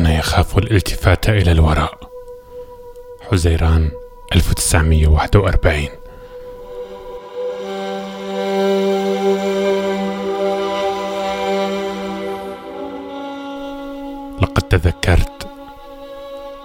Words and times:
كان 0.00 0.12
يخاف 0.12 0.58
الالتفات 0.58 1.28
إلى 1.28 1.52
الوراء. 1.52 1.98
حزيران 3.30 3.90
1941 4.34 5.88
لقد 14.42 14.62
تذكرت 14.62 15.48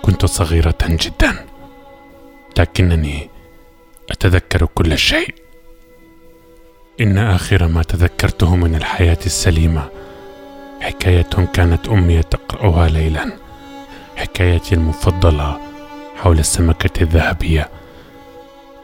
كنت 0.02 0.26
صغيرة 0.26 0.78
جدا 0.90 1.46
لكنني 2.58 3.30
أتذكر 4.12 4.66
كل 4.66 4.98
شيء. 4.98 5.36
إن 7.02 7.18
آخر 7.18 7.68
ما 7.68 7.84
تذكرته 7.84 8.56
من 8.56 8.76
الحياة 8.76 9.20
السليمة 9.26 9.90
حكاية 10.82 11.30
كانت 11.54 11.88
أمي 11.88 12.24
تقرأها 12.24 12.88
ليلا. 12.88 13.32
حكايتي 14.16 14.76
المفضلة 14.76 15.60
حول 16.16 16.40
السمكة 16.40 17.02
الذهبية. 17.04 17.70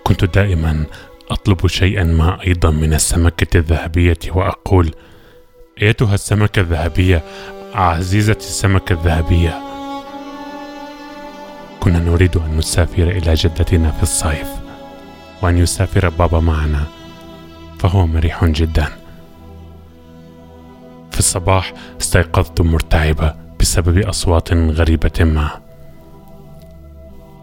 كنت 0.03 0.25
دائما 0.25 0.85
أطلب 1.29 1.67
شيئا 1.67 2.03
ما 2.03 2.41
أيضا 2.47 2.71
من 2.71 2.93
السمكة 2.93 3.57
الذهبية 3.57 4.17
وأقول 4.31 4.91
أيتها 5.81 6.13
السمكة 6.13 6.59
الذهبية؟ 6.59 7.21
عزيزتي 7.73 8.47
السمكة 8.47 8.93
الذهبية. 8.93 9.61
كنا 11.79 11.99
نريد 11.99 12.37
أن 12.37 12.57
نسافر 12.57 13.03
إلى 13.03 13.33
جدتنا 13.33 13.91
في 13.91 14.03
الصيف 14.03 14.47
وأن 15.41 15.57
يسافر 15.57 16.09
بابا 16.09 16.39
معنا 16.39 16.83
فهو 17.79 18.07
مريح 18.07 18.45
جدا. 18.45 19.00
الصباح 21.21 21.73
استيقظت 22.01 22.61
مرتعبة 22.61 23.33
بسبب 23.59 23.97
أصوات 23.97 24.53
غريبة 24.53 25.17
ما. 25.19 25.49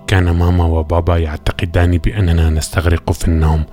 كان 0.06 0.30
ماما 0.30 0.64
وبابا 0.64 1.16
يعتقدان 1.18 1.98
بأننا 1.98 2.50
نستغرق 2.50 3.12
في 3.12 3.28
النوم 3.28 3.64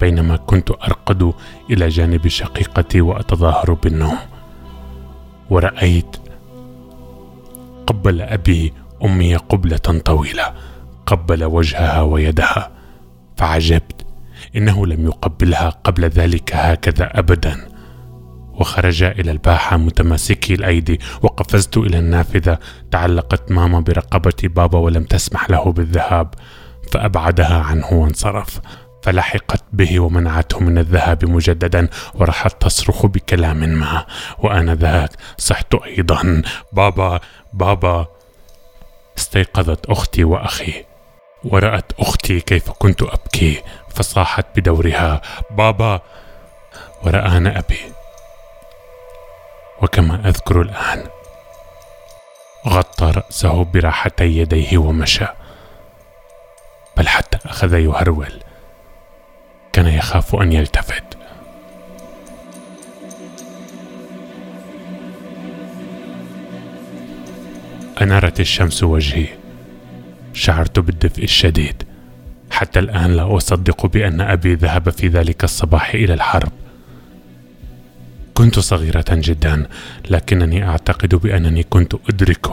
بينما 0.00 0.36
كنت 0.36 0.70
أرقد 0.70 1.32
إلى 1.70 1.88
جانب 1.88 2.28
شقيقتي 2.28 3.00
وأتظاهر 3.00 3.72
بالنوم. 3.72 4.18
ورأيت 5.50 6.16
قبل 7.86 8.20
أبي 8.20 8.72
أمي 9.04 9.36
قبلة 9.36 9.76
طويلة 10.04 10.54
قبل 11.06 11.44
وجهها 11.44 12.02
ويدها. 12.02 12.70
فعجبت 13.36 14.06
إنه 14.56 14.86
لم 14.86 15.04
يقبلها 15.06 15.68
قبل 15.68 16.04
ذلك 16.04 16.54
هكذا 16.54 17.18
أبدا. 17.18 17.79
وخرج 18.60 19.02
إلى 19.02 19.30
الباحة 19.30 19.76
متماسكي 19.76 20.54
الأيدي 20.54 21.00
وقفزت 21.22 21.76
إلى 21.76 21.98
النافذة. 21.98 22.58
تعلقت 22.90 23.50
ماما 23.52 23.80
برقبة 23.80 24.34
بابا 24.42 24.78
ولم 24.78 25.04
تسمح 25.04 25.50
له 25.50 25.72
بالذهاب 25.72 26.34
فأبعدها 26.92 27.62
عنه 27.62 27.92
وانصرف. 27.92 28.60
فلحقت 29.02 29.64
به 29.72 30.00
ومنعته 30.00 30.60
من 30.60 30.78
الذهاب 30.78 31.24
مجددا 31.24 31.88
وراحت 32.14 32.62
تصرخ 32.62 33.06
بكلام 33.06 33.56
ما. 33.56 34.06
وأنا 34.38 34.74
ذاك 34.74 35.10
صحت 35.38 35.74
أيضا. 35.74 36.42
بابا 36.72 37.20
بابا. 37.52 38.06
استيقظت 39.18 39.86
أختي 39.86 40.24
وأخي. 40.24 40.84
ورأت 41.44 41.92
أختي 41.98 42.40
كيف 42.40 42.70
كنت 42.70 43.02
أبكي 43.02 43.62
فصاحت 43.94 44.46
بدورها. 44.56 45.20
بابا. 45.50 46.00
ورآنا 47.02 47.58
أبي. 47.58 47.99
وكما 49.82 50.28
أذكر 50.28 50.62
الآن 50.62 51.04
غطى 52.68 53.10
رأسه 53.16 53.64
براحتي 53.64 54.24
يديه 54.24 54.78
ومشى. 54.78 55.26
بل 56.96 57.08
حتى 57.08 57.38
أخذ 57.44 57.74
يهرول 57.74 58.32
كان 59.72 59.86
يخاف 59.86 60.34
أن 60.34 60.52
يلتفت. 60.52 61.04
أنارت 68.02 68.40
الشمس 68.40 68.82
وجهي 68.82 69.26
شعرت 70.32 70.78
بالدفء 70.78 71.24
الشديد. 71.24 71.82
حتى 72.50 72.78
الآن 72.78 73.16
لا 73.16 73.36
أصدق 73.36 73.86
بأن 73.86 74.20
أبي 74.20 74.54
ذهب 74.54 74.90
في 74.90 75.08
ذلك 75.08 75.44
الصباح 75.44 75.94
إلى 75.94 76.14
الحرب. 76.14 76.52
كنت 78.40 78.58
صغيرة 78.58 79.04
جدا 79.10 79.66
لكنني 80.10 80.68
أعتقد 80.68 81.14
بأنني 81.14 81.62
كنت 81.62 81.94
أدرك 82.08 82.46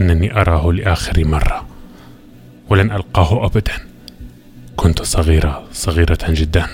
أنني 0.00 0.40
أراه 0.40 0.72
لآخر 0.72 1.24
مرة. 1.24 1.66
ولن 2.68 2.90
ألقاه 2.92 3.46
أبدا. 3.46 3.72
كنت 4.76 5.02
صغيرة 5.02 5.64
صغيرة 5.72 6.18
جدا. 6.28 6.66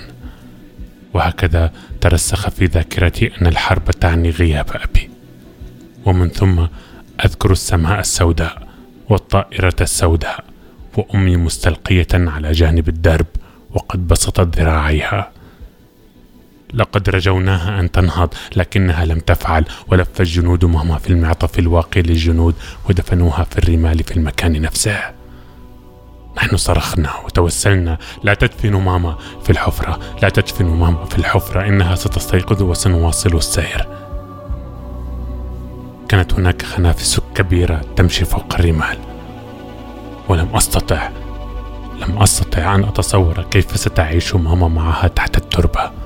وهكذا 1.15 1.73
ترسخ 2.01 2.49
في 2.49 2.65
ذاكرتي 2.65 3.31
أن 3.41 3.47
الحرب 3.47 3.91
تعني 3.91 4.31
غياب 4.31 4.67
أبي. 4.75 5.11
ومن 6.05 6.29
ثم 6.29 6.67
أذكر 7.25 7.53
السماء 7.53 8.01
السوداء 8.01 8.69
والطائرة 9.09 9.77
السوداء 9.81 10.45
وأمي 10.97 11.37
مستلقية 11.37 12.09
على 12.13 12.53
جانب 12.53 12.89
الدرب 12.89 13.27
وقد 13.71 14.09
بسطت 14.09 14.57
ذراعيها. 14.59 15.31
لقد 16.75 17.11
رجوناها 17.11 17.81
أن 17.81 17.91
تنهض 17.91 18.35
لكنها 18.57 19.05
لم 19.05 19.19
تفعل 19.19 19.65
ولف 19.89 20.21
الجنود 20.21 20.65
ماما 20.65 20.99
في 20.99 21.11
المعطف 21.11 21.59
الواقي 21.59 22.03
للجنود 22.03 22.55
ودفنوها 22.89 23.45
في 23.45 23.59
الرمال 23.59 24.05
في 24.05 24.17
المكان 24.17 24.63
نفسه. 24.63 25.01
نحن 26.37 26.57
صرخنا 26.57 27.11
وتوسلنا 27.25 27.99
لا 28.25 28.35
تدفنوا 28.35 28.81
ماما 28.81 29.19
في 29.45 29.51
الحفرة 29.51 30.01
لا 30.23 30.29
تدفنوا 30.29 30.77
ماما 30.77 31.05
في 31.05 31.19
الحفرة 31.19 31.69
إنها 31.69 31.95
ستستيقظ 31.95 32.63
وسنواصل 32.63 33.37
السير. 33.37 33.89
كانت 36.09 36.35
هناك 36.35 36.63
خنافس 36.63 37.21
كبيرة 37.35 37.81
تمشي 37.97 38.25
فوق 38.25 38.55
الرمال. 38.55 38.99
ولم 40.29 40.57
أستطع 40.57 41.09
لم 42.01 42.23
أستطع 42.23 42.75
أن 42.75 42.85
أتصور 42.85 43.43
كيف 43.51 43.77
ستعيش 43.77 44.35
ماما 44.35 44.69
معها 44.69 45.09
تحت 45.09 45.37
التربة. 45.37 46.00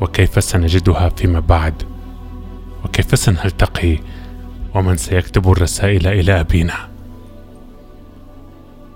وكيف 0.00 0.44
سنجدها 0.44 1.08
فيما 1.08 1.40
بعد؟ 1.40 1.82
وكيف 2.84 3.18
سنلتقي؟ 3.18 3.98
ومن 4.74 4.96
سيكتب 4.96 5.50
الرسائل 5.50 6.06
إلى 6.06 6.40
أبينا؟ 6.40 6.88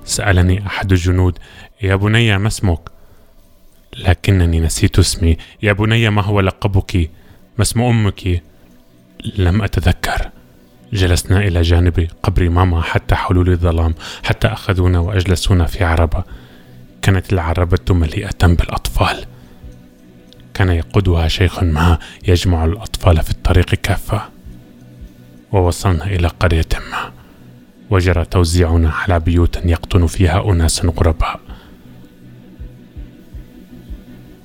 سألني 0.05 0.67
أحد 0.67 0.93
الجنود 0.93 1.39
يا 1.83 1.97
بني 1.97 2.39
ما 2.39 2.49
اسمك؟ 2.49 2.81
لكنني 3.97 4.61
نسيت 4.61 4.99
اسمي. 4.99 5.37
يا 5.63 5.73
بني 5.73 6.11
ما 6.11 6.23
هو 6.23 6.41
لقبك؟ 6.41 7.11
ما 7.59 7.63
اسم 7.63 7.83
أمك؟ 7.83 8.43
لم 9.37 9.63
أتذكر. 9.63 10.31
جلسنا 10.93 11.39
إلى 11.39 11.63
جانب 11.63 12.09
قبر 12.23 12.49
ماما 12.49 12.83
حتى 12.83 13.15
حلول 13.15 13.49
الظلام 13.49 13.95
حتى 14.23 14.49
أخذونا 14.49 14.99
وأجلسونا 14.99 15.67
في 15.67 15.85
عربة. 15.85 16.25
كانت 17.03 17.33
العربة 17.33 17.95
مليئة 17.95 18.47
بالأطفال. 18.47 19.25
كان 20.55 20.69
يقودها 20.69 21.29
شيخ 21.29 21.63
ما 21.63 21.99
يجمع 22.29 22.65
الأطفال 22.65 23.23
في 23.23 23.31
الطريق 23.31 23.67
كافة. 23.67 24.23
ووصلنا 25.53 26.05
إلى 26.05 26.29
قرية 26.29 26.69
ما. 26.91 27.13
وجرى 27.91 28.25
توزيعنا 28.25 28.91
على 28.91 29.21
بيوت 29.21 29.57
يقطن 29.65 30.07
فيها 30.07 30.51
أناس 30.51 30.85
غرباء. 30.85 31.41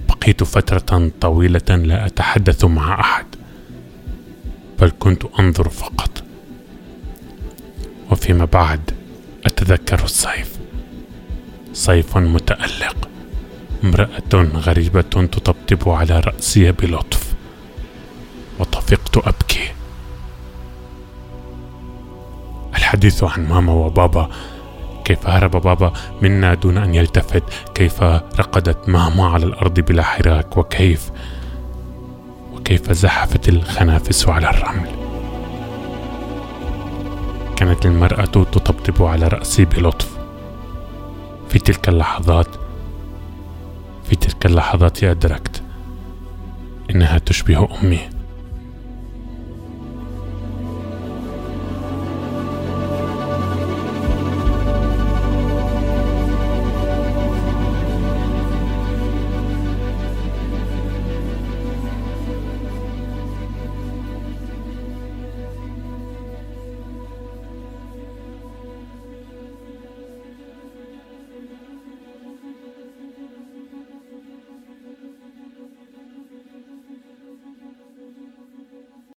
بقيت 0.09 0.43
فترة 0.43 1.11
طويلة 1.21 1.75
لا 1.75 2.05
أتحدث 2.05 2.65
مع 2.65 2.99
أحد 2.99 3.25
بل 4.79 4.91
كنت 4.99 5.25
أنظر 5.39 5.69
فقط. 5.69 6.23
وفيما 8.11 8.45
بعد 8.45 8.91
أتذكر 9.45 10.03
الصيف 10.03 10.59
صيف 11.73 12.17
متألق. 12.17 13.09
امرأة 13.83 14.33
غريبة 14.55 15.01
تطبطب 15.01 15.89
على 15.89 16.19
رأسي 16.19 16.71
بلطف. 16.71 17.33
وطفقت 18.59 19.17
أبكي. 19.17 19.71
الحديث 22.75 23.23
عن 23.23 23.47
ماما 23.49 23.73
وبابا. 23.73 24.29
كيف 25.05 25.27
هرب 25.27 25.51
بابا 25.51 25.93
منا 26.21 26.53
دون 26.53 26.77
أن 26.77 26.95
يلتفت؟ 26.95 27.43
كيف 27.75 28.03
رقدت 28.03 28.89
ماما 28.89 29.27
على 29.27 29.45
الأرض 29.45 29.79
بلا 29.79 30.03
حراك؟ 30.03 30.57
وكيف 30.57 31.11
وكيف 32.53 32.91
زحفت 32.91 33.49
الخنافس 33.49 34.27
على 34.27 34.49
الرمل؟ 34.49 34.89
كانت 37.55 37.85
المرأة 37.85 38.25
تطبطب 38.25 39.03
على 39.03 39.27
رأسي 39.27 39.65
بلطف. 39.65 40.17
في 41.49 41.59
تلك 41.59 41.89
اللحظات 41.89 42.47
في 44.09 44.15
تلك 44.15 44.45
اللحظات 44.45 45.03
أدركت 45.03 45.61
إنها 46.89 47.17
تشبه 47.17 47.67
أمي. 47.81 48.18